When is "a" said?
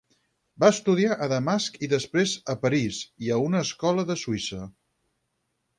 1.17-1.27, 2.55-2.57, 3.37-3.41